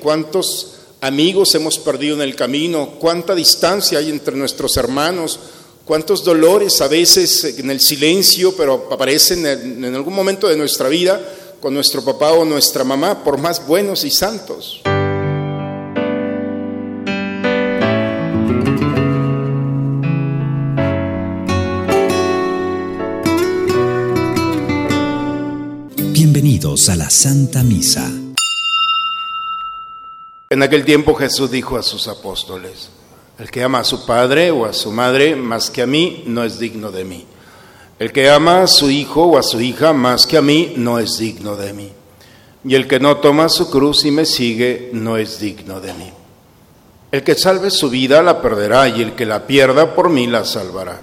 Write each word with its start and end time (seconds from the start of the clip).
¿Cuántos 0.00 0.74
amigos 1.00 1.54
hemos 1.54 1.78
perdido 1.78 2.16
en 2.16 2.22
el 2.22 2.34
camino? 2.36 2.94
¿Cuánta 2.98 3.34
distancia 3.34 3.98
hay 3.98 4.10
entre 4.10 4.36
nuestros 4.36 4.76
hermanos? 4.76 5.38
¿Cuántos 5.84 6.22
dolores 6.24 6.80
a 6.80 6.88
veces 6.88 7.44
en 7.58 7.70
el 7.70 7.80
silencio, 7.80 8.54
pero 8.56 8.88
aparecen 8.90 9.46
en 9.46 9.94
algún 9.94 10.14
momento 10.14 10.48
de 10.48 10.56
nuestra 10.56 10.88
vida 10.88 11.20
con 11.60 11.74
nuestro 11.74 12.04
papá 12.04 12.32
o 12.32 12.44
nuestra 12.44 12.84
mamá, 12.84 13.24
por 13.24 13.38
más 13.38 13.66
buenos 13.66 14.04
y 14.04 14.10
santos? 14.10 14.80
Bienvenidos 26.12 26.88
a 26.88 26.96
la 26.96 27.10
Santa 27.10 27.62
Misa. 27.62 28.27
En 30.50 30.62
aquel 30.62 30.86
tiempo 30.86 31.14
Jesús 31.14 31.50
dijo 31.50 31.76
a 31.76 31.82
sus 31.82 32.08
apóstoles, 32.08 32.88
el 33.38 33.50
que 33.50 33.62
ama 33.62 33.80
a 33.80 33.84
su 33.84 34.06
padre 34.06 34.50
o 34.50 34.64
a 34.64 34.72
su 34.72 34.90
madre 34.90 35.36
más 35.36 35.68
que 35.68 35.82
a 35.82 35.86
mí 35.86 36.24
no 36.26 36.42
es 36.42 36.58
digno 36.58 36.90
de 36.90 37.04
mí. 37.04 37.26
El 37.98 38.12
que 38.12 38.30
ama 38.30 38.62
a 38.62 38.66
su 38.66 38.88
hijo 38.88 39.24
o 39.24 39.36
a 39.36 39.42
su 39.42 39.60
hija 39.60 39.92
más 39.92 40.26
que 40.26 40.38
a 40.38 40.42
mí 40.42 40.72
no 40.76 40.98
es 40.98 41.18
digno 41.18 41.54
de 41.54 41.74
mí. 41.74 41.92
Y 42.64 42.74
el 42.76 42.88
que 42.88 42.98
no 42.98 43.18
toma 43.18 43.50
su 43.50 43.68
cruz 43.68 44.06
y 44.06 44.10
me 44.10 44.24
sigue 44.24 44.88
no 44.94 45.18
es 45.18 45.38
digno 45.38 45.80
de 45.80 45.92
mí. 45.92 46.10
El 47.12 47.22
que 47.22 47.34
salve 47.34 47.70
su 47.70 47.90
vida 47.90 48.22
la 48.22 48.40
perderá 48.40 48.88
y 48.88 49.02
el 49.02 49.12
que 49.12 49.26
la 49.26 49.46
pierda 49.46 49.94
por 49.94 50.08
mí 50.08 50.26
la 50.26 50.46
salvará. 50.46 50.98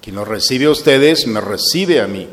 Quien 0.00 0.14
los 0.14 0.28
recibe 0.28 0.66
a 0.66 0.70
ustedes 0.70 1.26
me 1.26 1.40
recibe 1.40 2.00
a 2.00 2.06
mí. 2.06 2.28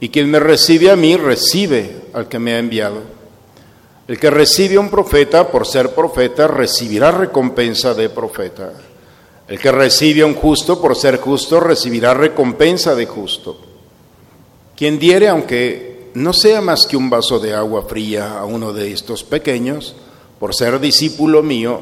Y 0.00 0.08
quien 0.08 0.32
me 0.32 0.40
recibe 0.40 0.90
a 0.90 0.96
mí 0.96 1.16
recibe 1.16 2.06
al 2.12 2.26
que 2.26 2.40
me 2.40 2.54
ha 2.54 2.58
enviado. 2.58 3.19
El 4.10 4.18
que 4.18 4.28
recibe 4.28 4.76
un 4.76 4.90
profeta 4.90 5.52
por 5.52 5.64
ser 5.64 5.94
profeta 5.94 6.48
recibirá 6.48 7.12
recompensa 7.12 7.94
de 7.94 8.08
profeta. 8.08 8.72
El 9.46 9.60
que 9.60 9.70
recibe 9.70 10.22
a 10.22 10.26
un 10.26 10.34
justo 10.34 10.80
por 10.80 10.96
ser 10.96 11.20
justo 11.20 11.60
recibirá 11.60 12.12
recompensa 12.12 12.96
de 12.96 13.06
justo. 13.06 13.56
Quien 14.76 14.98
diere, 14.98 15.28
aunque 15.28 16.10
no 16.14 16.32
sea 16.32 16.60
más 16.60 16.88
que 16.88 16.96
un 16.96 17.08
vaso 17.08 17.38
de 17.38 17.54
agua 17.54 17.82
fría 17.82 18.36
a 18.36 18.46
uno 18.46 18.72
de 18.72 18.90
estos 18.90 19.22
pequeños, 19.22 19.94
por 20.40 20.56
ser 20.56 20.80
discípulo 20.80 21.44
mío, 21.44 21.80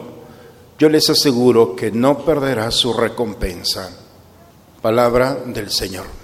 yo 0.79 0.91
les 0.91 1.09
aseguro 1.09 1.75
que 1.75 1.91
no 1.91 2.27
perderá 2.27 2.71
su 2.71 2.93
recompensa. 2.93 3.89
Palabra 4.83 5.35
del 5.47 5.71
Señor. 5.71 6.18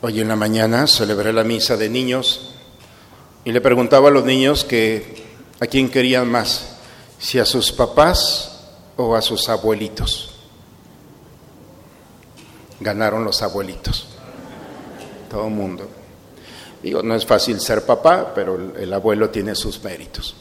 Hoy 0.00 0.20
en 0.20 0.28
la 0.28 0.36
mañana 0.36 0.86
celebré 0.86 1.32
la 1.32 1.42
misa 1.42 1.76
de 1.76 1.88
niños 1.88 2.54
y 3.44 3.50
le 3.50 3.60
preguntaba 3.60 4.06
a 4.06 4.12
los 4.12 4.24
niños 4.24 4.64
que 4.64 5.24
a 5.58 5.66
quién 5.66 5.90
querían 5.90 6.30
más, 6.30 6.76
si 7.18 7.40
a 7.40 7.44
sus 7.44 7.72
papás 7.72 8.60
o 8.96 9.16
a 9.16 9.22
sus 9.22 9.48
abuelitos. 9.48 10.36
Ganaron 12.78 13.24
los 13.24 13.42
abuelitos, 13.42 14.06
todo 15.28 15.48
el 15.48 15.54
mundo. 15.54 15.88
Digo, 16.80 17.02
no 17.02 17.16
es 17.16 17.26
fácil 17.26 17.60
ser 17.60 17.84
papá, 17.84 18.32
pero 18.32 18.76
el 18.76 18.92
abuelo 18.92 19.30
tiene 19.30 19.56
sus 19.56 19.82
méritos. 19.82 20.36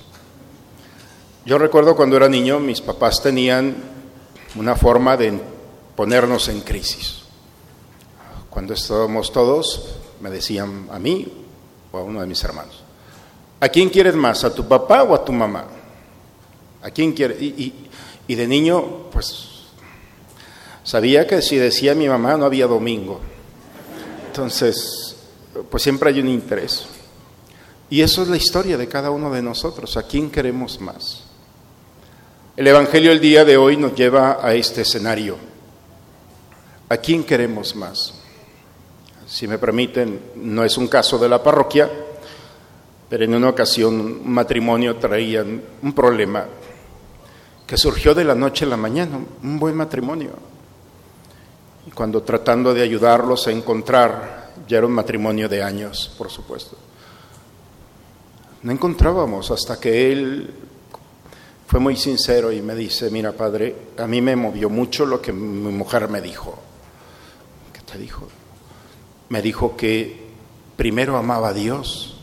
Yo 1.46 1.58
recuerdo 1.58 1.96
cuando 1.96 2.16
era 2.16 2.30
niño, 2.30 2.60
mis 2.60 2.82
papás 2.82 3.24
tenían 3.24 3.76
una 4.56 4.76
forma 4.76 5.18
de 5.18 5.34
ponernos 5.96 6.48
en 6.48 6.62
crisis. 6.62 7.27
Cuando 8.58 8.74
estábamos 8.74 9.32
todos, 9.32 9.86
me 10.20 10.32
decían 10.32 10.88
a 10.92 10.98
mí 10.98 11.32
o 11.92 11.98
a 12.00 12.02
uno 12.02 12.22
de 12.22 12.26
mis 12.26 12.44
hermanos, 12.44 12.82
¿a 13.60 13.70
quién 13.70 13.88
quieres 13.88 14.16
más? 14.16 14.44
¿A 14.44 14.52
tu 14.52 14.68
papá 14.68 15.04
o 15.04 15.14
a 15.14 15.24
tu 15.24 15.32
mamá? 15.32 15.68
¿A 16.82 16.90
quién 16.90 17.14
quieres? 17.14 17.40
Y, 17.40 17.88
de 18.28 18.48
niño, 18.48 19.12
pues 19.12 19.48
sabía 20.84 21.28
que 21.28 21.44
si 21.44 21.58
decía 21.58 21.94
mi 21.94 22.10
mamá 22.10 22.36
no 22.36 22.46
había 22.46 22.66
domingo. 22.66 23.20
Entonces, 24.26 25.18
pues 25.70 25.84
siempre 25.84 26.10
hay 26.10 26.20
un 26.20 26.30
interés. 26.30 26.88
Y 27.92 28.02
eso 28.02 28.24
es 28.24 28.28
la 28.28 28.38
historia 28.38 28.76
de 28.76 28.88
cada 28.88 29.12
uno 29.12 29.32
de 29.32 29.44
nosotros. 29.44 29.98
¿A 29.98 30.08
quién 30.08 30.32
queremos 30.32 30.82
más? 30.82 31.26
El 32.56 32.66
Evangelio 32.66 33.12
el 33.12 33.20
día 33.20 33.46
de 33.46 33.56
hoy 33.56 33.78
nos 33.78 33.94
lleva 33.94 34.40
a 34.42 34.56
este 34.56 34.82
escenario. 34.82 35.38
¿A 36.90 36.98
quién 36.98 37.24
queremos 37.24 37.76
más? 37.76 38.17
Si 39.28 39.48
me 39.48 39.58
permiten, 39.58 40.20
no 40.36 40.64
es 40.64 40.78
un 40.78 40.88
caso 40.88 41.18
de 41.18 41.28
la 41.28 41.44
parroquia, 41.44 41.90
pero 43.10 43.24
en 43.24 43.36
una 43.36 43.50
ocasión 43.50 44.00
un 44.00 44.32
matrimonio 44.32 44.96
traía 44.96 45.44
un 45.44 45.94
problema 45.94 46.46
que 47.66 47.78
surgió 47.78 48.16
de 48.16 48.24
la 48.24 48.34
noche 48.34 48.64
a 48.64 48.70
la 48.70 48.78
mañana, 48.78 49.20
un 49.44 49.60
buen 49.60 49.76
matrimonio. 49.76 50.32
Y 51.86 51.92
cuando 51.92 52.24
tratando 52.24 52.74
de 52.74 52.82
ayudarlos 52.82 53.48
a 53.48 53.52
encontrar, 53.52 54.54
ya 54.68 54.78
era 54.78 54.88
un 54.88 54.94
matrimonio 54.94 55.50
de 55.50 55.62
años, 55.62 56.14
por 56.18 56.30
supuesto. 56.30 56.78
No 58.64 58.72
encontrábamos 58.72 59.52
hasta 59.52 59.80
que 59.80 60.12
él 60.12 60.50
fue 61.68 61.82
muy 61.82 61.98
sincero 61.98 62.52
y 62.52 62.62
me 62.62 62.76
dice, 62.76 63.10
mira 63.12 63.34
padre, 63.34 63.76
a 63.98 64.08
mí 64.08 64.22
me 64.22 64.38
movió 64.38 64.70
mucho 64.70 65.06
lo 65.06 65.22
que 65.22 65.34
mi 65.34 65.72
mujer 65.72 66.08
me 66.08 66.22
dijo. 66.22 66.58
¿Qué 67.74 67.82
te 67.82 67.98
dijo? 67.98 68.28
Me 69.30 69.42
dijo 69.42 69.76
que 69.76 70.28
primero 70.76 71.18
amaba 71.18 71.50
a 71.50 71.54
Dios 71.54 72.18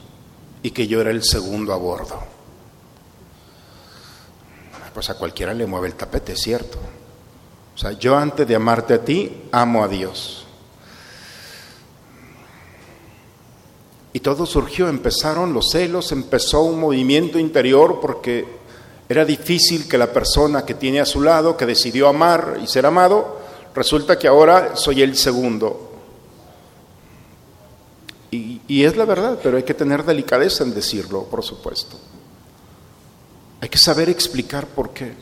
y 0.63 0.71
que 0.71 0.87
yo 0.87 1.01
era 1.01 1.11
el 1.11 1.23
segundo 1.23 1.73
a 1.73 1.77
bordo. 1.77 2.19
Pues 4.95 5.11
a 5.11 5.15
cualquiera 5.15 5.53
le 5.53 5.67
mueve 5.67 5.89
el 5.89 5.95
tapete, 5.95 6.37
cierto. 6.37 6.79
O 7.75 7.79
sea, 7.79 7.93
yo 7.93 8.17
antes 8.17 8.47
de 8.47 8.55
amarte 8.55 8.95
a 8.95 9.05
ti, 9.05 9.49
amo 9.51 9.83
a 9.83 9.89
Dios. 9.89 10.47
Y 14.13 14.21
todo 14.21 14.47
surgió, 14.47 14.89
empezaron 14.89 15.53
los 15.53 15.71
celos, 15.73 16.13
empezó 16.13 16.63
un 16.63 16.79
movimiento 16.79 17.41
interior 17.41 17.99
porque 18.01 18.47
era 19.09 19.25
difícil 19.25 19.89
que 19.89 19.99
la 19.99 20.13
persona 20.13 20.65
que 20.65 20.75
tiene 20.75 21.01
a 21.01 21.05
su 21.05 21.21
lado, 21.21 21.57
que 21.57 21.67
decidió 21.67 22.09
amar 22.09 22.61
y 22.63 22.69
ser 22.69 22.87
amado, 22.87 23.41
resulta 23.75 24.17
que 24.17 24.29
ahora 24.29 24.77
soy 24.77 25.03
el 25.03 25.17
segundo. 25.17 25.94
Y, 28.67 28.85
es 28.85 28.97
la 28.97 29.05
verdad, 29.05 29.39
pero 29.43 29.57
hay 29.57 29.63
que 29.63 29.75
tener 29.75 30.05
delicadeza 30.05 30.65
en 30.65 30.75
decirlo, 30.75 31.25
por 31.25 31.45
supuesto. 31.45 31.99
Hay 33.61 33.69
que 33.69 33.79
saber 33.79 34.09
explicar 34.09 34.67
por 34.67 34.91
qué. 34.91 35.15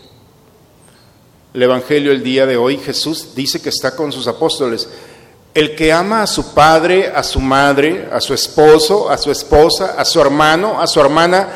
El 1.53 1.63
Evangelio 1.63 2.13
el 2.13 2.23
día 2.23 2.47
de 2.47 2.57
hoy, 2.57 2.79
Jesús 2.79 3.35
dice 3.35 3.61
que 3.61 3.69
está 3.69 3.95
con 3.95 4.11
sus 4.13 4.27
apóstoles. 4.27 4.89
El 5.53 5.77
que 5.77 5.93
ama 5.93 6.23
a 6.23 6.27
su 6.27 6.55
padre, 6.55 7.13
a 7.15 7.23
su 7.23 7.41
madre, 7.41 8.09
a 8.11 8.21
su 8.21 8.33
esposo, 8.33 9.11
a 9.11 9.19
su 9.19 9.31
esposa, 9.31 9.95
a 9.99 10.05
su 10.05 10.21
hermano, 10.21 10.81
a 10.81 10.87
su 10.87 10.99
hermana, 10.99 11.49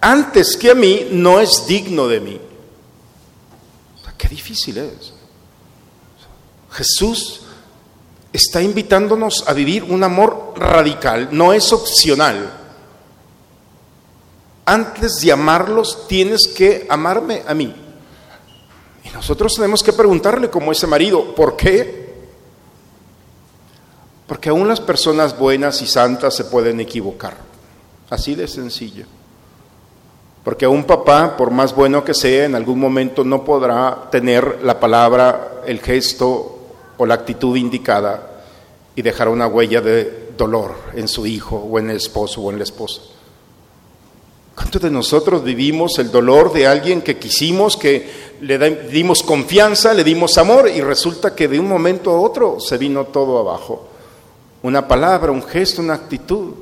antes 0.00 0.56
que 0.56 0.70
a 0.70 0.74
mí, 0.74 1.08
no 1.10 1.40
es 1.40 1.66
digno 1.66 2.06
de 2.06 2.20
mí. 2.20 2.40
qué 4.16 4.28
difícil 4.28 4.78
es. 4.78 5.14
Jesús 6.70 7.40
está 8.32 8.62
invitándonos 8.62 9.44
a 9.46 9.52
vivir 9.52 9.84
un 9.84 10.04
amor 10.04 10.54
radical, 10.56 11.28
no 11.32 11.52
es 11.52 11.72
opcional. 11.72 12.58
Antes 14.64 15.20
de 15.20 15.32
amarlos 15.32 16.06
tienes 16.06 16.46
que 16.46 16.86
amarme 16.88 17.42
a 17.46 17.54
mí. 17.54 17.74
Y 19.04 19.08
nosotros 19.10 19.54
tenemos 19.54 19.82
que 19.82 19.92
preguntarle 19.92 20.48
como 20.48 20.70
ese 20.70 20.86
marido, 20.86 21.34
¿por 21.34 21.56
qué? 21.56 22.10
Porque 24.28 24.50
aún 24.50 24.68
las 24.68 24.80
personas 24.80 25.36
buenas 25.36 25.82
y 25.82 25.86
santas 25.86 26.36
se 26.36 26.44
pueden 26.44 26.78
equivocar. 26.78 27.36
Así 28.10 28.36
de 28.36 28.46
sencillo. 28.46 29.06
Porque 30.44 30.66
un 30.66 30.84
papá, 30.84 31.36
por 31.36 31.50
más 31.50 31.74
bueno 31.74 32.04
que 32.04 32.14
sea, 32.14 32.44
en 32.44 32.54
algún 32.54 32.78
momento 32.78 33.24
no 33.24 33.44
podrá 33.44 34.08
tener 34.10 34.60
la 34.62 34.78
palabra, 34.78 35.62
el 35.66 35.80
gesto 35.80 36.59
o 37.00 37.06
la 37.06 37.14
actitud 37.14 37.56
indicada 37.56 38.42
y 38.94 39.00
dejará 39.00 39.30
una 39.30 39.46
huella 39.46 39.80
de 39.80 40.32
dolor 40.36 40.74
en 40.92 41.08
su 41.08 41.24
hijo 41.24 41.56
o 41.56 41.78
en 41.78 41.88
el 41.88 41.96
esposo 41.96 42.42
o 42.42 42.50
en 42.50 42.58
la 42.58 42.64
esposa. 42.64 43.00
¿Cuántos 44.54 44.82
de 44.82 44.90
nosotros 44.90 45.42
vivimos 45.42 45.98
el 45.98 46.10
dolor 46.10 46.52
de 46.52 46.66
alguien 46.66 47.00
que 47.00 47.18
quisimos, 47.18 47.78
que 47.78 48.36
le 48.42 48.58
dimos 48.90 49.22
confianza, 49.22 49.94
le 49.94 50.04
dimos 50.04 50.36
amor 50.36 50.68
y 50.68 50.82
resulta 50.82 51.34
que 51.34 51.48
de 51.48 51.58
un 51.58 51.68
momento 51.68 52.10
a 52.10 52.20
otro 52.20 52.60
se 52.60 52.76
vino 52.76 53.06
todo 53.06 53.38
abajo? 53.38 53.88
Una 54.62 54.86
palabra, 54.86 55.32
un 55.32 55.42
gesto, 55.42 55.80
una 55.80 55.94
actitud. 55.94 56.52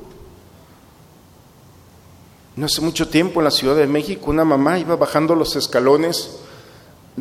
No 2.55 2.65
hace 2.65 2.79
mucho 2.79 3.09
tiempo 3.09 3.41
en 3.41 3.43
la 3.43 3.51
Ciudad 3.51 3.75
de 3.75 3.87
México 3.87 4.31
una 4.31 4.45
mamá 4.45 4.79
iba 4.79 4.95
bajando 4.95 5.35
los 5.35 5.57
escalones 5.57 6.39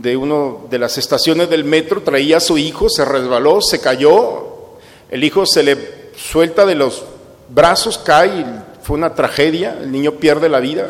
de 0.03 0.17
una 0.17 0.69
de 0.71 0.79
las 0.79 0.99
estaciones 0.99 1.51
del 1.51 1.65
metro, 1.65 2.03
traía 2.03 2.39
a 2.39 2.41
su 2.41 2.59
hijo, 2.59 2.89
se 2.89 3.05
resbaló, 3.05 3.61
se 3.61 3.81
cayó, 3.81 4.77
el 5.11 5.25
hijo 5.25 5.45
se 5.47 5.63
le 5.63 6.13
suelta 6.17 6.67
de 6.67 6.75
los 6.75 7.05
brazos, 7.49 7.99
cae 7.99 8.45
fue 8.89 8.97
una 8.97 9.15
tragedia, 9.15 9.77
el 9.83 9.93
niño 9.93 10.13
pierde 10.13 10.49
la 10.49 10.61
vida. 10.61 10.89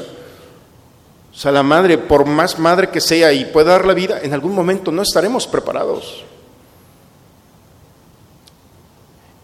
O 1.32 1.36
sea, 1.36 1.50
la 1.50 1.64
madre, 1.64 1.98
por 1.98 2.26
más 2.26 2.56
madre 2.58 2.90
que 2.90 3.00
sea 3.00 3.32
y 3.32 3.44
pueda 3.46 3.72
dar 3.72 3.86
la 3.86 3.94
vida, 3.94 4.20
en 4.22 4.34
algún 4.34 4.54
momento 4.54 4.92
no 4.92 5.02
estaremos 5.02 5.48
preparados. 5.48 6.22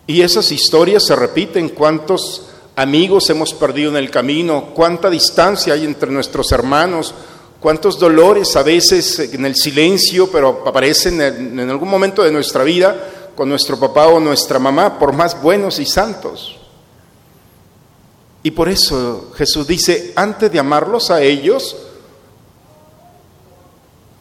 Y 0.07 0.23
esas 0.23 0.53
historias 0.53 1.05
se 1.05 1.17
repiten, 1.17 1.69
cuántos 1.69 2.49
amigos 2.77 3.29
hemos 3.31 3.55
perdido 3.55 3.91
en 3.91 3.97
el 3.97 4.11
camino, 4.11 4.67
cuánta 4.75 5.11
distancia 5.11 5.75
hay 5.75 5.85
entre 5.85 6.13
nuestros 6.13 6.53
hermanos, 6.53 7.13
cuántos 7.65 7.99
dolores 7.99 8.57
a 8.57 8.63
veces 8.63 9.19
en 9.21 9.47
el 9.47 9.57
silencio, 9.57 10.31
pero 10.31 10.65
aparecen 10.67 11.19
en, 11.19 11.71
algún 11.71 11.89
momento 11.89 12.23
de 12.23 12.31
nuestra 12.31 12.63
vida 12.63 13.31
con 13.35 13.49
nuestro 13.49 13.81
papá 13.81 14.09
o 14.09 14.21
nuestra 14.21 14.59
mamá, 14.59 14.99
por 14.99 15.15
más 15.15 15.41
buenos 15.41 15.79
y 15.79 15.87
santos. 15.87 16.59
Y 18.43 18.51
por 18.51 18.69
eso 18.69 19.33
Jesús 19.35 19.67
dice, 19.67 20.13
antes 20.15 20.53
de 20.53 20.59
amarlos 20.59 21.11
a 21.11 21.23
ellos, 21.23 21.75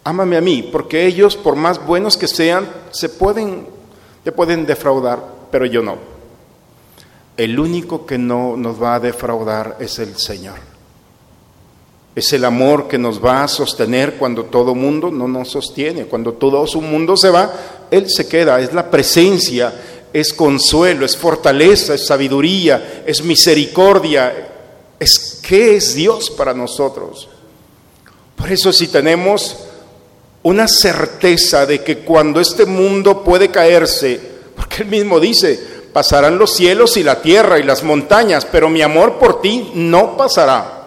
ámame 0.06 0.38
a 0.38 0.42
mí, 0.42 0.64
porque 0.72 1.06
ellos, 1.06 1.36
por 1.36 1.58
más 1.58 1.86
buenos 1.86 2.16
que 2.16 2.30
sean, 2.30 2.72
se 2.92 3.10
pueden, 3.10 3.68
te 4.24 4.32
pueden 4.32 4.66
defraudar, 4.66 5.22
pero 5.52 5.66
yo 5.66 5.82
no. 5.82 5.98
El 7.36 7.60
único 7.60 8.06
que 8.06 8.18
no 8.18 8.56
nos 8.56 8.82
va 8.82 8.96
a 8.96 9.00
defraudar 9.02 9.76
es 9.82 10.00
el 10.00 10.16
Señor. 10.16 10.73
Es 12.16 12.32
el 12.34 12.46
amor 12.46 12.88
que 12.88 13.00
nos 13.00 13.24
va 13.24 13.44
a 13.44 13.48
sostener 13.48 14.16
cuando 14.16 14.46
todo 14.46 14.76
mundo 14.76 15.10
no 15.10 15.28
nos 15.28 15.50
sostiene. 15.50 16.06
Cuando 16.06 16.34
todo 16.34 16.66
su 16.68 16.82
mundo 16.82 17.18
se 17.18 17.30
va, 17.30 17.52
Él 17.90 18.10
se 18.10 18.28
queda. 18.28 18.60
Es 18.60 18.74
la 18.74 18.92
presencia, 18.92 19.74
es 20.14 20.32
consuelo, 20.32 21.06
es 21.06 21.18
fortaleza, 21.18 21.96
es 21.96 22.06
sabiduría, 22.06 23.04
es 23.06 23.24
misericordia. 23.24 24.50
Es 25.00 25.40
qué 25.42 25.76
es 25.76 25.96
Dios 25.96 26.30
para 26.30 26.54
nosotros. 26.54 27.28
Por 28.36 28.52
eso 28.52 28.72
si 28.72 28.88
tenemos 28.88 29.58
una 30.44 30.68
certeza 30.68 31.66
de 31.66 31.84
que 31.84 32.00
cuando 32.00 32.40
este 32.40 32.66
mundo 32.66 33.24
puede 33.24 33.50
caerse, 33.50 34.20
porque 34.56 34.84
Él 34.84 34.90
mismo 34.90 35.20
dice, 35.20 35.60
pasarán 35.92 36.38
los 36.38 36.54
cielos 36.54 36.96
y 36.98 37.04
la 37.04 37.22
tierra 37.22 37.58
y 37.58 37.64
las 37.64 37.82
montañas, 37.82 38.46
pero 38.46 38.70
mi 38.70 38.82
amor 38.82 39.18
por 39.18 39.42
ti 39.42 39.72
no 39.74 40.16
pasará. 40.16 40.83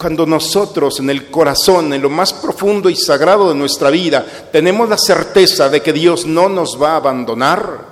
Cuando 0.00 0.24
nosotros 0.24 0.98
en 1.00 1.10
el 1.10 1.30
corazón, 1.30 1.92
en 1.92 2.00
lo 2.00 2.08
más 2.08 2.32
profundo 2.32 2.88
y 2.88 2.96
sagrado 2.96 3.50
de 3.50 3.54
nuestra 3.54 3.90
vida, 3.90 4.24
tenemos 4.50 4.88
la 4.88 4.96
certeza 4.96 5.68
de 5.68 5.82
que 5.82 5.92
Dios 5.92 6.24
no 6.24 6.48
nos 6.48 6.80
va 6.80 6.92
a 6.92 6.96
abandonar, 6.96 7.84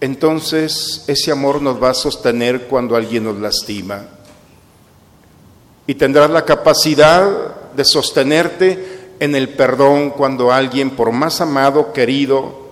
entonces 0.00 1.02
ese 1.08 1.32
amor 1.32 1.60
nos 1.60 1.82
va 1.82 1.90
a 1.90 1.94
sostener 1.94 2.68
cuando 2.68 2.94
alguien 2.94 3.24
nos 3.24 3.40
lastima. 3.40 4.04
Y 5.88 5.96
tendrás 5.96 6.30
la 6.30 6.44
capacidad 6.44 7.72
de 7.74 7.84
sostenerte 7.84 9.16
en 9.18 9.34
el 9.34 9.48
perdón 9.48 10.10
cuando 10.10 10.52
alguien, 10.52 10.90
por 10.90 11.10
más 11.10 11.40
amado, 11.40 11.92
querido, 11.92 12.70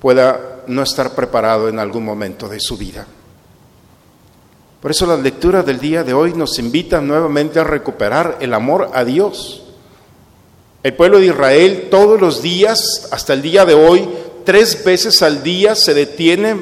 pueda 0.00 0.62
no 0.66 0.82
estar 0.82 1.14
preparado 1.14 1.68
en 1.68 1.78
algún 1.78 2.06
momento 2.06 2.48
de 2.48 2.58
su 2.58 2.78
vida. 2.78 3.06
Por 4.84 4.90
eso 4.90 5.06
la 5.06 5.16
lectura 5.16 5.62
del 5.62 5.80
día 5.80 6.04
de 6.04 6.12
hoy 6.12 6.34
nos 6.34 6.58
invita 6.58 7.00
nuevamente 7.00 7.58
a 7.58 7.64
recuperar 7.64 8.36
el 8.42 8.52
amor 8.52 8.90
a 8.92 9.02
Dios. 9.02 9.62
El 10.82 10.92
pueblo 10.92 11.20
de 11.20 11.28
Israel 11.28 11.88
todos 11.90 12.20
los 12.20 12.42
días, 12.42 13.08
hasta 13.10 13.32
el 13.32 13.40
día 13.40 13.64
de 13.64 13.72
hoy, 13.72 14.06
tres 14.44 14.84
veces 14.84 15.22
al 15.22 15.42
día 15.42 15.74
se 15.74 15.94
detiene 15.94 16.56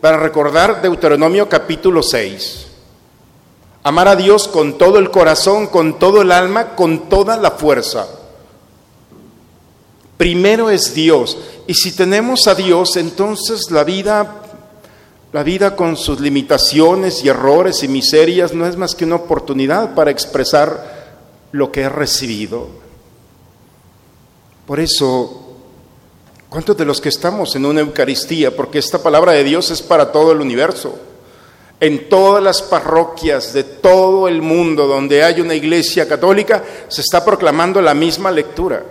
para 0.00 0.16
recordar 0.16 0.82
Deuteronomio 0.82 1.48
capítulo 1.48 2.02
6. 2.02 2.66
Amar 3.84 4.08
a 4.08 4.16
Dios 4.16 4.48
con 4.48 4.76
todo 4.76 4.98
el 4.98 5.12
corazón, 5.12 5.68
con 5.68 6.00
todo 6.00 6.22
el 6.22 6.32
alma, 6.32 6.74
con 6.74 7.08
toda 7.08 7.36
la 7.36 7.52
fuerza. 7.52 8.08
Primero 10.16 10.68
es 10.68 10.94
Dios. 10.94 11.38
Y 11.68 11.74
si 11.74 11.92
tenemos 11.94 12.48
a 12.48 12.56
Dios, 12.56 12.96
entonces 12.96 13.70
la 13.70 13.84
vida 13.84 14.37
la 15.32 15.42
vida 15.42 15.76
con 15.76 15.96
sus 15.96 16.20
limitaciones 16.20 17.22
y 17.22 17.28
errores 17.28 17.82
y 17.82 17.88
miserias 17.88 18.54
no 18.54 18.66
es 18.66 18.76
más 18.76 18.94
que 18.94 19.04
una 19.04 19.16
oportunidad 19.16 19.94
para 19.94 20.10
expresar 20.10 20.98
lo 21.52 21.70
que 21.70 21.82
he 21.82 21.88
recibido. 21.88 22.68
Por 24.66 24.80
eso, 24.80 25.56
¿cuántos 26.48 26.76
de 26.76 26.86
los 26.86 27.00
que 27.00 27.10
estamos 27.10 27.54
en 27.56 27.66
una 27.66 27.80
Eucaristía? 27.80 28.54
Porque 28.56 28.78
esta 28.78 29.02
palabra 29.02 29.32
de 29.32 29.44
Dios 29.44 29.70
es 29.70 29.82
para 29.82 30.12
todo 30.12 30.32
el 30.32 30.40
universo. 30.40 30.98
En 31.80 32.08
todas 32.08 32.42
las 32.42 32.62
parroquias 32.62 33.52
de 33.52 33.64
todo 33.64 34.28
el 34.28 34.42
mundo 34.42 34.86
donde 34.86 35.22
hay 35.22 35.40
una 35.40 35.54
iglesia 35.54 36.08
católica 36.08 36.64
se 36.88 37.02
está 37.02 37.24
proclamando 37.24 37.80
la 37.80 37.94
misma 37.94 38.30
lectura. 38.30 38.82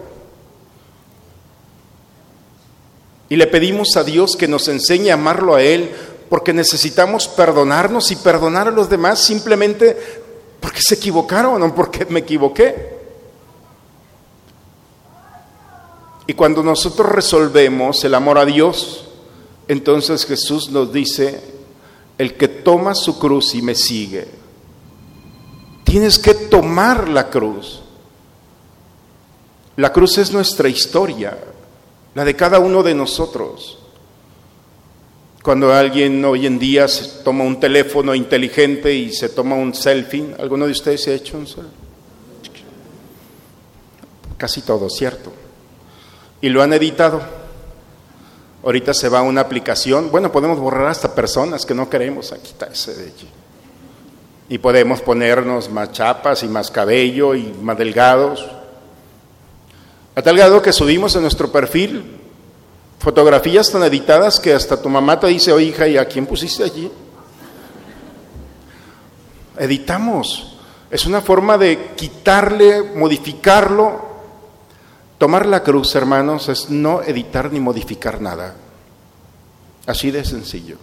Y 3.29 3.35
le 3.35 3.47
pedimos 3.47 3.97
a 3.97 4.03
Dios 4.03 4.37
que 4.37 4.47
nos 4.47 4.67
enseñe 4.67 5.09
a 5.09 5.15
amarlo 5.15 5.55
a 5.55 5.61
Él 5.61 5.91
porque 6.29 6.53
necesitamos 6.53 7.27
perdonarnos 7.27 8.11
y 8.11 8.17
perdonar 8.17 8.67
a 8.67 8.71
los 8.71 8.89
demás 8.89 9.19
simplemente 9.19 9.97
porque 10.59 10.81
se 10.81 10.95
equivocaron 10.95 11.61
o 11.61 11.75
porque 11.75 12.05
me 12.05 12.19
equivoqué. 12.19 12.97
Y 16.27 16.33
cuando 16.33 16.61
nosotros 16.61 17.09
resolvemos 17.09 18.03
el 18.03 18.13
amor 18.13 18.37
a 18.37 18.45
Dios, 18.45 19.05
entonces 19.67 20.25
Jesús 20.25 20.69
nos 20.69 20.91
dice, 20.91 21.41
el 22.17 22.35
que 22.35 22.49
toma 22.49 22.95
su 22.95 23.17
cruz 23.17 23.55
y 23.55 23.61
me 23.61 23.75
sigue, 23.75 24.27
tienes 25.85 26.19
que 26.19 26.33
tomar 26.33 27.07
la 27.07 27.29
cruz. 27.29 27.81
La 29.77 29.93
cruz 29.93 30.17
es 30.17 30.33
nuestra 30.33 30.67
historia, 30.67 31.37
la 32.13 32.25
de 32.25 32.35
cada 32.35 32.59
uno 32.59 32.83
de 32.83 32.93
nosotros. 32.93 33.77
Cuando 35.47 35.73
alguien 35.73 36.25
hoy 36.25 36.45
en 36.45 36.59
día 36.59 36.87
toma 37.23 37.45
un 37.45 37.57
teléfono 37.57 38.13
inteligente 38.13 38.93
y 38.93 39.13
se 39.13 39.29
toma 39.29 39.55
un 39.55 39.73
selfie, 39.73 40.35
¿alguno 40.39 40.65
de 40.65 40.73
ustedes 40.73 41.01
se 41.01 41.11
ha 41.11 41.13
hecho 41.13 41.37
un 41.37 41.47
selfie? 41.47 41.71
Casi 44.35 44.63
todo, 44.63 44.89
¿cierto? 44.89 45.31
Y 46.41 46.49
lo 46.49 46.61
han 46.61 46.73
editado. 46.73 47.21
Ahorita 48.61 48.93
se 48.93 49.07
va 49.07 49.19
a 49.19 49.21
una 49.21 49.39
aplicación, 49.39 50.11
bueno, 50.11 50.33
podemos 50.33 50.59
borrar 50.59 50.87
hasta 50.87 51.15
personas 51.15 51.65
que 51.65 51.73
no 51.73 51.89
queremos, 51.89 52.33
aquí 52.33 52.47
está 52.47 52.65
ese 52.65 52.93
de 52.95 53.03
allí. 53.05 53.29
Y 54.49 54.57
podemos 54.57 54.99
ponernos 54.99 55.71
más 55.71 55.93
chapas 55.93 56.43
y 56.43 56.49
más 56.49 56.69
cabello 56.69 57.35
y 57.35 57.55
más 57.61 57.77
delgados. 57.77 58.45
A 60.13 60.21
tal 60.21 60.35
grado 60.35 60.61
que 60.61 60.73
subimos 60.73 61.15
en 61.15 61.21
nuestro 61.21 61.49
perfil 61.49 62.17
Fotografías 62.99 63.71
tan 63.71 63.83
editadas 63.83 64.39
que 64.39 64.53
hasta 64.53 64.81
tu 64.81 64.89
mamá 64.89 65.19
te 65.19 65.27
dice, 65.27 65.51
oye 65.51 65.67
hija, 65.67 65.87
¿y 65.87 65.97
a 65.97 66.05
quién 66.05 66.25
pusiste 66.25 66.63
allí? 66.63 66.91
Editamos. 69.57 70.57
Es 70.89 71.05
una 71.05 71.21
forma 71.21 71.57
de 71.57 71.91
quitarle, 71.95 72.81
modificarlo. 72.81 74.07
Tomar 75.17 75.45
la 75.45 75.63
cruz, 75.63 75.95
hermanos, 75.95 76.49
es 76.49 76.69
no 76.69 77.01
editar 77.01 77.51
ni 77.51 77.59
modificar 77.59 78.21
nada. 78.21 78.55
Así 79.85 80.11
de 80.11 80.23
sencillo. 80.25 80.77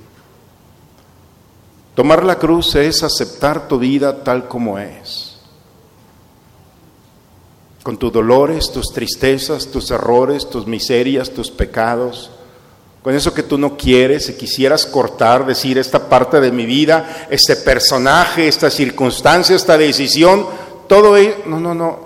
Tomar 1.94 2.24
la 2.24 2.38
cruz 2.38 2.74
es 2.74 3.02
aceptar 3.02 3.68
tu 3.68 3.78
vida 3.78 4.24
tal 4.24 4.48
como 4.48 4.78
es 4.78 5.33
con 7.84 7.98
tus 7.98 8.10
dolores, 8.10 8.72
tus 8.72 8.92
tristezas, 8.94 9.66
tus 9.66 9.90
errores, 9.90 10.48
tus 10.48 10.66
miserias, 10.66 11.30
tus 11.30 11.50
pecados, 11.50 12.30
con 13.02 13.14
eso 13.14 13.34
que 13.34 13.42
tú 13.42 13.58
no 13.58 13.76
quieres 13.76 14.30
y 14.30 14.38
quisieras 14.38 14.86
cortar, 14.86 15.44
decir 15.44 15.76
esta 15.76 16.08
parte 16.08 16.40
de 16.40 16.50
mi 16.50 16.64
vida, 16.64 17.26
este 17.28 17.56
personaje, 17.56 18.48
esta 18.48 18.70
circunstancia, 18.70 19.54
esta 19.54 19.76
decisión, 19.76 20.46
todo 20.88 21.14
ello, 21.14 21.34
no, 21.44 21.60
no, 21.60 21.74
no. 21.74 21.98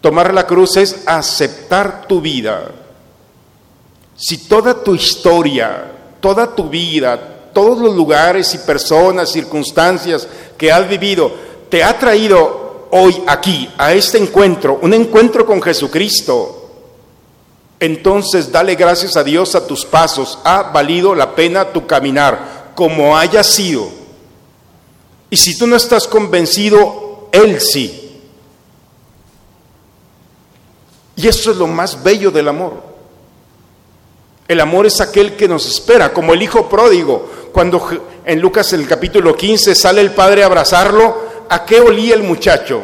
Tomar 0.00 0.32
la 0.32 0.46
cruz 0.46 0.78
es 0.78 1.02
aceptar 1.04 2.08
tu 2.08 2.22
vida. 2.22 2.70
Si 4.16 4.48
toda 4.48 4.82
tu 4.82 4.94
historia, 4.94 5.84
toda 6.18 6.54
tu 6.54 6.70
vida, 6.70 7.50
todos 7.52 7.78
los 7.78 7.94
lugares 7.94 8.54
y 8.54 8.58
personas, 8.58 9.30
circunstancias 9.30 10.26
que 10.56 10.72
has 10.72 10.88
vivido, 10.88 11.30
te 11.68 11.84
ha 11.84 11.98
traído 11.98 12.63
hoy 12.96 13.24
aquí, 13.26 13.68
a 13.76 13.92
este 13.92 14.18
encuentro, 14.18 14.78
un 14.80 14.94
encuentro 14.94 15.44
con 15.44 15.60
Jesucristo, 15.60 16.70
entonces 17.80 18.52
dale 18.52 18.76
gracias 18.76 19.16
a 19.16 19.24
Dios 19.24 19.56
a 19.56 19.66
tus 19.66 19.84
pasos. 19.84 20.38
Ha 20.44 20.62
valido 20.62 21.12
la 21.12 21.34
pena 21.34 21.72
tu 21.72 21.88
caminar, 21.88 22.70
como 22.76 23.16
haya 23.16 23.42
sido. 23.42 23.88
Y 25.28 25.36
si 25.36 25.58
tú 25.58 25.66
no 25.66 25.74
estás 25.74 26.06
convencido, 26.06 27.28
Él 27.32 27.60
sí. 27.60 28.20
Y 31.16 31.26
eso 31.26 31.50
es 31.50 31.56
lo 31.56 31.66
más 31.66 32.00
bello 32.00 32.30
del 32.30 32.46
amor. 32.46 32.74
El 34.46 34.60
amor 34.60 34.86
es 34.86 35.00
aquel 35.00 35.34
que 35.34 35.48
nos 35.48 35.66
espera, 35.66 36.12
como 36.12 36.32
el 36.32 36.42
hijo 36.42 36.68
pródigo. 36.68 37.28
Cuando 37.52 37.88
en 38.24 38.40
Lucas 38.40 38.72
el 38.72 38.86
capítulo 38.86 39.34
15, 39.34 39.74
sale 39.74 40.00
el 40.00 40.12
padre 40.12 40.44
a 40.44 40.46
abrazarlo. 40.46 41.23
¿A 41.48 41.64
qué 41.64 41.80
olía 41.80 42.14
el 42.14 42.22
muchacho? 42.22 42.82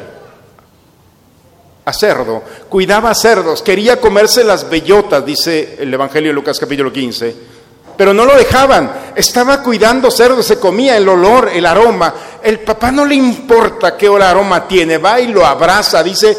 A 1.84 1.92
cerdo. 1.92 2.42
Cuidaba 2.68 3.14
cerdos, 3.14 3.62
quería 3.62 4.00
comerse 4.00 4.44
las 4.44 4.68
bellotas, 4.68 5.24
dice 5.24 5.76
el 5.78 5.92
Evangelio 5.92 6.30
de 6.30 6.34
Lucas 6.34 6.58
capítulo 6.58 6.92
15. 6.92 7.50
Pero 7.96 8.14
no 8.14 8.24
lo 8.24 8.36
dejaban, 8.36 9.12
estaba 9.14 9.62
cuidando 9.62 10.10
cerdos, 10.10 10.46
se 10.46 10.58
comía 10.58 10.96
el 10.96 11.08
olor, 11.08 11.50
el 11.52 11.66
aroma. 11.66 12.14
El 12.42 12.60
papá 12.60 12.90
no 12.90 13.04
le 13.04 13.14
importa 13.14 13.96
qué 13.96 14.06
aroma 14.06 14.66
tiene, 14.66 14.96
va 14.96 15.20
y 15.20 15.26
lo 15.26 15.44
abraza, 15.44 16.02
dice, 16.02 16.34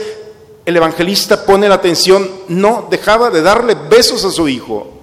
el 0.65 0.75
evangelista 0.75 1.45
pone 1.45 1.69
la 1.69 1.75
atención, 1.75 2.29
no 2.47 2.87
dejaba 2.89 3.29
de 3.29 3.41
darle 3.41 3.75
besos 3.75 4.25
a 4.25 4.31
su 4.31 4.47
hijo. 4.47 5.00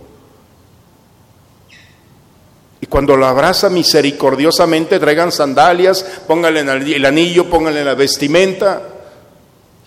Cuando 2.88 3.16
lo 3.16 3.26
abraza 3.26 3.68
misericordiosamente, 3.68 4.98
traigan 4.98 5.30
sandalias, 5.30 6.04
pónganle 6.26 6.60
el 6.60 7.04
anillo, 7.04 7.48
pónganle 7.50 7.84
la 7.84 7.94
vestimenta. 7.94 8.82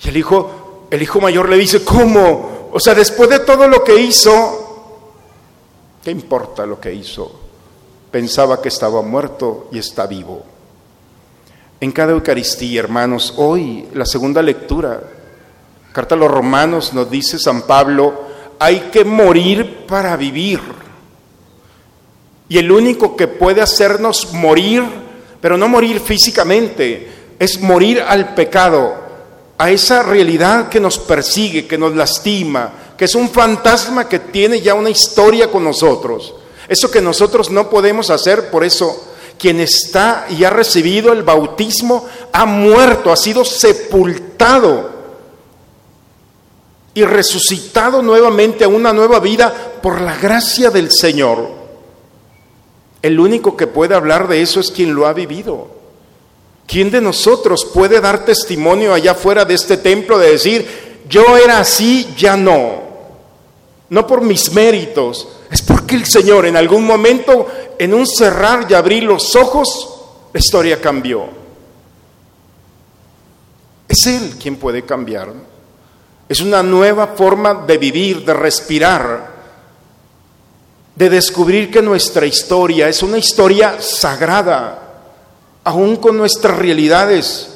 Y 0.04 0.10
el 0.10 0.18
hijo, 0.18 0.88
el 0.92 1.02
hijo 1.02 1.20
mayor 1.20 1.50
le 1.50 1.58
dice, 1.58 1.84
¿cómo? 1.84 2.70
O 2.72 2.80
sea, 2.80 2.94
después 2.94 3.30
de 3.30 3.40
todo 3.40 3.68
lo 3.68 3.84
que 3.84 4.00
hizo, 4.00 4.94
¿qué 6.04 6.12
importa 6.12 6.66
lo 6.66 6.80
que 6.80 6.94
hizo? 6.94 7.40
Pensaba 8.12 8.62
que 8.62 8.70
estaba 8.70 9.02
muerto 9.02 9.68
y 9.72 9.80
está 9.80 10.06
vivo. 10.06 10.44
En 11.80 11.92
cada 11.92 12.12
Eucaristía, 12.12 12.80
hermanos, 12.80 13.34
hoy 13.38 13.88
la 13.96 14.06
segunda 14.06 14.44
lectura, 14.44 15.02
carta 15.92 16.14
a 16.14 16.18
los 16.18 16.30
romanos 16.30 16.94
nos 16.94 17.10
dice 17.10 17.40
San 17.40 17.64
Pablo, 17.64 18.26
hay 18.60 18.92
que 18.92 19.04
morir 19.04 19.88
para 19.88 20.16
vivir. 20.16 20.81
Y 22.52 22.58
el 22.58 22.70
único 22.70 23.16
que 23.16 23.30
puede 23.30 23.62
hacernos 23.62 24.34
morir, 24.34 24.84
pero 25.40 25.58
no 25.58 25.70
morir 25.70 26.02
físicamente, 26.02 27.10
es 27.40 27.62
morir 27.62 28.04
al 28.06 28.36
pecado, 28.36 28.94
a 29.58 29.72
esa 29.72 30.04
realidad 30.04 30.68
que 30.68 30.82
nos 30.82 31.00
persigue, 31.00 31.66
que 31.66 31.78
nos 31.78 31.96
lastima, 31.96 32.74
que 32.98 33.06
es 33.06 33.16
un 33.16 33.30
fantasma 33.30 34.10
que 34.10 34.20
tiene 34.20 34.60
ya 34.60 34.74
una 34.74 34.90
historia 34.90 35.50
con 35.50 35.64
nosotros. 35.64 36.34
Eso 36.68 36.92
que 36.92 37.00
nosotros 37.00 37.50
no 37.50 37.70
podemos 37.70 38.10
hacer, 38.10 38.50
por 38.50 38.66
eso 38.66 39.02
quien 39.40 39.62
está 39.62 40.26
y 40.30 40.44
ha 40.44 40.50
recibido 40.50 41.14
el 41.14 41.24
bautismo 41.24 42.06
ha 42.34 42.46
muerto, 42.46 43.14
ha 43.14 43.16
sido 43.16 43.46
sepultado 43.46 44.90
y 46.94 47.06
resucitado 47.06 48.02
nuevamente 48.02 48.66
a 48.66 48.68
una 48.68 48.92
nueva 48.92 49.22
vida 49.22 49.54
por 49.82 50.02
la 50.02 50.18
gracia 50.18 50.70
del 50.70 50.92
Señor. 50.92 51.61
El 53.02 53.20
único 53.20 53.58
que 53.58 53.68
puede 53.68 53.96
hablar 53.96 54.28
de 54.28 54.42
eso 54.42 54.60
es 54.60 54.72
quien 54.72 54.94
lo 54.94 55.08
ha 55.08 55.14
vivido. 55.14 55.68
¿Quién 56.68 56.92
de 56.92 57.02
nosotros 57.02 57.66
puede 57.66 58.00
dar 58.00 58.24
testimonio 58.24 58.94
allá 58.94 59.16
fuera 59.16 59.44
de 59.44 59.56
este 59.56 59.78
templo 59.78 60.18
de 60.18 60.32
decir, 60.32 61.02
yo 61.10 61.38
era 61.38 61.60
así, 61.60 62.14
ya 62.16 62.38
no? 62.38 62.82
No 63.90 64.08
por 64.08 64.22
mis 64.22 64.54
méritos, 64.54 65.28
es 65.50 65.62
porque 65.62 65.96
el 65.96 66.06
Señor 66.06 66.46
en 66.46 66.56
algún 66.56 66.86
momento, 66.86 67.48
en 67.78 67.94
un 67.94 68.08
cerrar 68.08 68.68
y 68.70 68.74
abrir 68.74 69.04
los 69.04 69.36
ojos, 69.36 70.02
la 70.32 70.40
historia 70.40 70.80
cambió. 70.80 71.26
Es 73.88 74.08
Él 74.08 74.36
quien 74.42 74.56
puede 74.56 74.84
cambiar. 74.84 75.34
Es 76.30 76.40
una 76.40 76.64
nueva 76.64 77.08
forma 77.08 77.54
de 77.54 77.78
vivir, 77.78 78.24
de 78.24 78.34
respirar 78.34 79.31
de 80.96 81.10
descubrir 81.10 81.72
que 81.72 81.82
nuestra 81.82 82.26
historia 82.26 82.90
es 82.90 83.02
una 83.04 83.18
historia 83.18 83.82
sagrada, 83.82 85.02
aún 85.64 85.96
con 85.96 86.18
nuestras 86.18 86.58
realidades. 86.58 87.48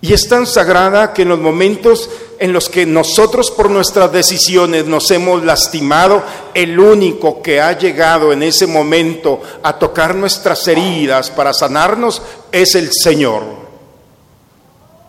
Y 0.00 0.12
es 0.12 0.28
tan 0.28 0.46
sagrada 0.46 1.12
que 1.14 1.22
en 1.22 1.30
los 1.30 1.38
momentos 1.38 2.10
en 2.38 2.52
los 2.52 2.68
que 2.68 2.84
nosotros 2.84 3.50
por 3.50 3.70
nuestras 3.70 4.12
decisiones 4.12 4.86
nos 4.86 5.10
hemos 5.10 5.44
lastimado, 5.44 6.22
el 6.52 6.78
único 6.78 7.40
que 7.40 7.60
ha 7.60 7.78
llegado 7.78 8.32
en 8.32 8.42
ese 8.42 8.66
momento 8.66 9.40
a 9.62 9.78
tocar 9.78 10.14
nuestras 10.14 10.66
heridas 10.68 11.30
para 11.30 11.52
sanarnos 11.52 12.20
es 12.52 12.74
el 12.74 12.90
Señor. 12.92 13.42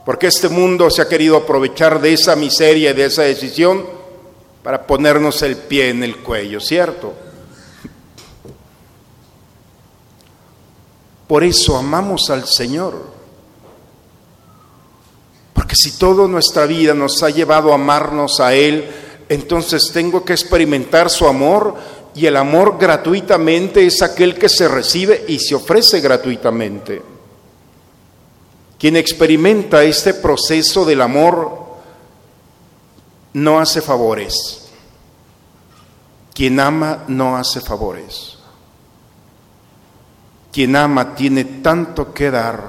Porque 0.05 0.27
este 0.27 0.49
mundo 0.49 0.89
se 0.89 1.01
ha 1.01 1.09
querido 1.09 1.37
aprovechar 1.37 1.99
de 1.99 2.13
esa 2.13 2.35
miseria 2.35 2.91
y 2.91 2.93
de 2.93 3.05
esa 3.05 3.23
decisión 3.23 3.94
para 4.65 4.87
ponernos 4.87 5.43
el 5.43 5.57
pie 5.57 5.89
en 5.89 6.03
el 6.03 6.17
cuello, 6.23 6.59
¿cierto? 6.59 7.13
Por 11.27 11.43
eso 11.43 11.77
amamos 11.77 12.31
al 12.31 12.47
Señor. 12.47 12.99
Porque 15.53 15.75
si 15.75 15.99
toda 15.99 16.27
nuestra 16.27 16.65
vida 16.65 16.95
nos 16.95 17.21
ha 17.21 17.29
llevado 17.29 17.71
a 17.71 17.75
amarnos 17.75 18.39
a 18.39 18.55
Él, 18.55 18.89
entonces 19.29 19.91
tengo 19.93 20.25
que 20.25 20.33
experimentar 20.33 21.11
su 21.11 21.27
amor 21.27 21.75
y 22.15 22.25
el 22.25 22.35
amor 22.35 22.79
gratuitamente 22.79 23.85
es 23.85 24.01
aquel 24.01 24.33
que 24.33 24.49
se 24.49 24.67
recibe 24.67 25.25
y 25.27 25.37
se 25.37 25.53
ofrece 25.53 26.01
gratuitamente. 26.01 27.03
Quien 28.79 28.95
experimenta 28.95 29.83
este 29.83 30.15
proceso 30.15 30.85
del 30.85 31.01
amor 31.01 31.64
no 33.35 33.59
hace 33.59 33.81
favores. 33.81 34.61
Quien 36.33 36.57
ama 36.59 37.03
no 37.09 37.35
hace 37.35 37.59
favores. 37.59 38.37
Quien 40.53 40.75
ama 40.75 41.15
tiene 41.15 41.43
tanto 41.43 42.13
que 42.13 42.31
dar 42.31 42.63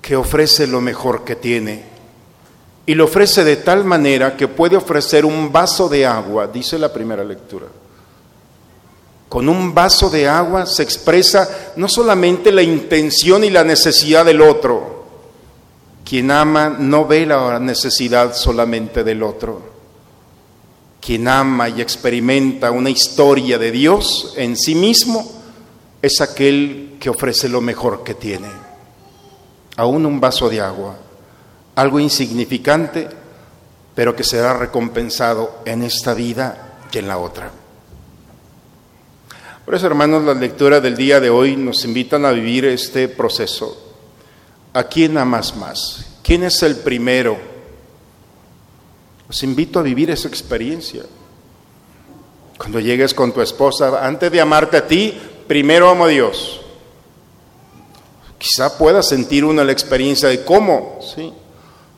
que 0.00 0.16
ofrece 0.16 0.66
lo 0.66 0.80
mejor 0.80 1.22
que 1.22 1.36
tiene. 1.36 1.84
Y 2.84 2.96
lo 2.96 3.04
ofrece 3.04 3.44
de 3.44 3.56
tal 3.56 3.84
manera 3.84 4.36
que 4.36 4.48
puede 4.48 4.76
ofrecer 4.76 5.24
un 5.24 5.52
vaso 5.52 5.88
de 5.88 6.04
agua, 6.04 6.48
dice 6.48 6.76
la 6.76 6.92
primera 6.92 7.22
lectura. 7.22 7.66
Con 9.28 9.48
un 9.48 9.72
vaso 9.72 10.10
de 10.10 10.28
agua 10.28 10.66
se 10.66 10.82
expresa 10.82 11.72
no 11.76 11.86
solamente 11.86 12.50
la 12.50 12.62
intención 12.62 13.44
y 13.44 13.50
la 13.50 13.62
necesidad 13.62 14.24
del 14.24 14.40
otro, 14.40 15.01
quien 16.12 16.30
ama 16.30 16.68
no 16.68 17.06
ve 17.06 17.24
la 17.24 17.58
necesidad 17.58 18.34
solamente 18.34 19.02
del 19.02 19.22
otro. 19.22 19.62
Quien 21.00 21.26
ama 21.26 21.70
y 21.70 21.80
experimenta 21.80 22.70
una 22.70 22.90
historia 22.90 23.56
de 23.56 23.70
Dios 23.70 24.34
en 24.36 24.54
sí 24.54 24.74
mismo 24.74 25.26
es 26.02 26.20
aquel 26.20 26.98
que 27.00 27.08
ofrece 27.08 27.48
lo 27.48 27.62
mejor 27.62 28.04
que 28.04 28.12
tiene. 28.12 28.48
Aún 29.78 30.04
un 30.04 30.20
vaso 30.20 30.50
de 30.50 30.60
agua, 30.60 30.98
algo 31.76 31.98
insignificante, 31.98 33.08
pero 33.94 34.14
que 34.14 34.22
será 34.22 34.52
recompensado 34.52 35.60
en 35.64 35.82
esta 35.82 36.12
vida 36.12 36.74
y 36.92 36.98
en 36.98 37.08
la 37.08 37.16
otra. 37.16 37.50
Por 39.64 39.74
eso, 39.74 39.86
hermanos, 39.86 40.24
las 40.24 40.36
lecturas 40.36 40.82
del 40.82 40.94
día 40.94 41.20
de 41.20 41.30
hoy 41.30 41.56
nos 41.56 41.86
invitan 41.86 42.26
a 42.26 42.32
vivir 42.32 42.66
este 42.66 43.08
proceso 43.08 43.81
¿A 44.74 44.84
quién 44.84 45.18
amas 45.18 45.54
más? 45.56 46.06
¿Quién 46.22 46.44
es 46.44 46.62
el 46.62 46.76
primero? 46.76 47.36
Os 49.28 49.42
invito 49.42 49.78
a 49.78 49.82
vivir 49.82 50.10
esa 50.10 50.28
experiencia. 50.28 51.02
Cuando 52.56 52.80
llegues 52.80 53.12
con 53.12 53.32
tu 53.32 53.40
esposa, 53.40 54.06
antes 54.06 54.30
de 54.30 54.40
amarte 54.40 54.76
a 54.76 54.86
ti, 54.86 55.18
primero 55.46 55.90
amo 55.90 56.04
a 56.04 56.08
Dios. 56.08 56.60
Quizá 58.38 58.76
puedas 58.78 59.08
sentir 59.08 59.44
una 59.44 59.64
la 59.64 59.72
experiencia 59.72 60.28
de 60.28 60.44
cómo, 60.44 60.98
sí, 61.14 61.32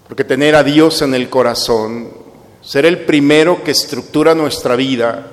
porque 0.09 0.25
tener 0.25 0.55
a 0.55 0.63
Dios 0.63 1.01
en 1.03 1.15
el 1.15 1.31
corazón, 1.31 2.09
ser 2.61 2.87
el 2.87 3.05
primero 3.05 3.63
que 3.63 3.71
estructura 3.71 4.35
nuestra 4.35 4.77
vida, 4.77 5.27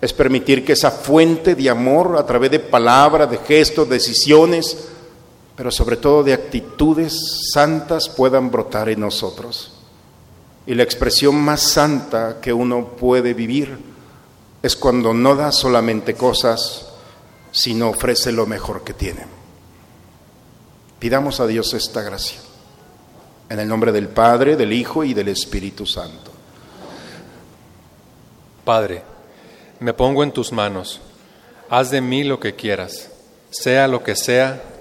es 0.00 0.12
permitir 0.12 0.64
que 0.64 0.72
esa 0.72 0.90
fuente 0.90 1.54
de 1.54 1.68
amor 1.68 2.16
a 2.18 2.24
través 2.24 2.50
de 2.50 2.60
palabras, 2.60 3.30
de 3.30 3.38
gestos, 3.38 3.88
decisiones, 3.88 4.88
pero 5.58 5.72
sobre 5.72 5.96
todo 5.96 6.22
de 6.22 6.32
actitudes 6.32 7.50
santas 7.52 8.08
puedan 8.08 8.48
brotar 8.48 8.88
en 8.90 9.00
nosotros. 9.00 9.72
Y 10.68 10.74
la 10.76 10.84
expresión 10.84 11.34
más 11.34 11.60
santa 11.60 12.40
que 12.40 12.52
uno 12.52 12.90
puede 12.90 13.34
vivir 13.34 13.76
es 14.62 14.76
cuando 14.76 15.12
no 15.12 15.34
da 15.34 15.50
solamente 15.50 16.14
cosas, 16.14 16.86
sino 17.50 17.88
ofrece 17.88 18.30
lo 18.30 18.46
mejor 18.46 18.84
que 18.84 18.94
tiene. 18.94 19.26
Pidamos 21.00 21.40
a 21.40 21.46
Dios 21.48 21.74
esta 21.74 22.02
gracia. 22.02 22.38
En 23.48 23.58
el 23.58 23.66
nombre 23.66 23.90
del 23.90 24.06
Padre, 24.06 24.54
del 24.54 24.72
Hijo 24.72 25.02
y 25.02 25.12
del 25.12 25.26
Espíritu 25.26 25.86
Santo. 25.86 26.30
Padre, 28.64 29.02
me 29.80 29.92
pongo 29.92 30.22
en 30.22 30.30
tus 30.30 30.52
manos. 30.52 31.00
Haz 31.68 31.90
de 31.90 32.00
mí 32.00 32.22
lo 32.22 32.38
que 32.38 32.54
quieras, 32.54 33.10
sea 33.50 33.88
lo 33.88 34.04
que 34.04 34.14
sea 34.14 34.62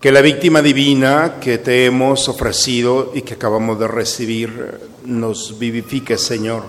Que 0.00 0.12
la 0.12 0.20
víctima 0.20 0.62
divina 0.62 1.40
que 1.40 1.58
te 1.58 1.84
hemos 1.84 2.28
ofrecido 2.28 3.10
y 3.16 3.22
que 3.22 3.34
acabamos 3.34 3.80
de 3.80 3.88
recibir 3.88 4.78
nos 5.04 5.58
vivifique, 5.58 6.16
Señor, 6.16 6.62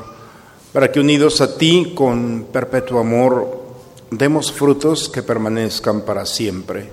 para 0.73 0.91
que 0.91 0.99
unidos 0.99 1.39
a 1.39 1.55
ti 1.55 1.93
con 1.93 2.47
perpetuo 2.51 2.99
amor 2.99 3.65
demos 4.09 4.51
frutos 4.51 5.09
que 5.09 5.21
permanezcan 5.21 6.01
para 6.01 6.25
siempre. 6.25 6.89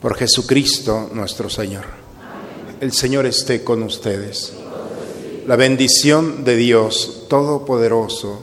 Por 0.00 0.16
Jesucristo 0.16 1.10
nuestro 1.12 1.50
Señor. 1.50 1.84
El 2.80 2.92
Señor 2.92 3.26
esté 3.26 3.62
con 3.62 3.82
ustedes. 3.82 4.54
La 5.46 5.56
bendición 5.56 6.42
de 6.44 6.56
Dios 6.56 7.26
Todopoderoso, 7.28 8.40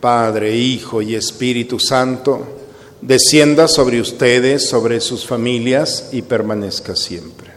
Padre, 0.00 0.56
Hijo 0.56 1.02
y 1.02 1.16
Espíritu 1.16 1.78
Santo, 1.78 2.63
descienda 3.04 3.68
sobre 3.68 4.00
ustedes, 4.00 4.66
sobre 4.66 5.00
sus 5.02 5.26
familias 5.26 6.08
y 6.12 6.22
permanezca 6.22 6.96
siempre. 6.96 7.50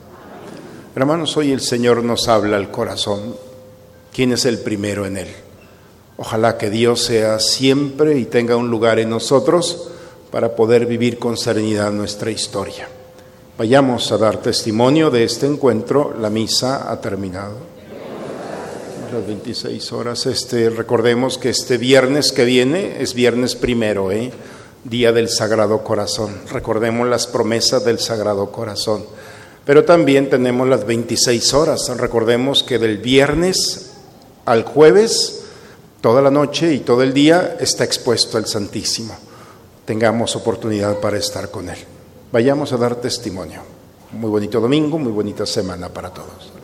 Hermanos, 0.94 1.38
hoy 1.38 1.54
el 1.54 1.62
Señor 1.62 2.04
nos 2.04 2.28
habla 2.28 2.58
al 2.58 2.70
corazón. 2.70 3.34
¿Quién 4.14 4.34
es 4.34 4.44
el 4.46 4.60
primero 4.60 5.06
en 5.06 5.18
él? 5.18 5.30
Ojalá 6.18 6.58
que 6.58 6.70
Dios 6.70 7.02
sea 7.02 7.40
siempre 7.40 8.18
y 8.20 8.26
tenga 8.26 8.58
un 8.58 8.70
lugar 8.70 9.00
en 9.00 9.10
nosotros 9.10 9.90
para 10.32 10.54
poder 10.54 10.86
vivir 10.86 11.18
con 11.18 11.38
serenidad 11.38 11.92
nuestra 11.92 12.30
historia. 12.30 12.90
Vayamos 13.58 14.12
a 14.12 14.18
dar 14.18 14.42
testimonio 14.42 15.10
de 15.10 15.24
este 15.24 15.46
encuentro. 15.46 16.14
La 16.20 16.30
misa 16.30 16.92
ha 16.92 17.00
terminado. 17.00 17.56
Las 19.14 19.26
26 19.26 19.94
horas. 19.94 20.26
Este, 20.26 20.70
recordemos 20.70 21.38
que 21.38 21.50
este 21.50 21.78
viernes 21.78 22.34
que 22.34 22.44
viene 22.44 23.02
es 23.02 23.14
viernes 23.14 23.56
primero, 23.56 24.12
¿eh? 24.12 24.32
Día 24.84 25.12
del 25.12 25.30
Sagrado 25.30 25.84
Corazón. 25.84 26.36
Recordemos 26.52 27.08
las 27.08 27.28
promesas 27.28 27.84
del 27.84 28.00
Sagrado 28.00 28.52
Corazón. 28.52 29.06
Pero 29.66 29.84
también 29.84 30.30
tenemos 30.30 30.68
las 30.68 30.86
26 30.86 31.54
horas. 31.54 31.90
Recordemos 31.98 32.64
que 32.64 32.80
del 32.80 33.00
viernes 33.00 33.92
al 34.46 34.64
jueves, 34.64 35.44
toda 36.00 36.22
la 36.22 36.32
noche 36.32 36.74
y 36.74 36.80
todo 36.80 37.04
el 37.04 37.14
día 37.14 37.58
está 37.60 37.84
expuesto 37.84 38.38
el 38.38 38.46
Santísimo. 38.46 39.14
Tengamos 39.86 40.36
oportunidad 40.36 41.00
para 41.00 41.18
estar 41.18 41.52
con 41.52 41.70
Él. 41.70 41.78
Vayamos 42.32 42.72
a 42.72 42.78
dar 42.78 42.96
testimonio. 42.96 43.62
Muy 44.14 44.30
bonito 44.30 44.62
domingo, 44.62 44.98
muy 44.98 45.12
bonita 45.12 45.46
semana 45.46 45.90
para 45.90 46.10
todos. 46.12 46.57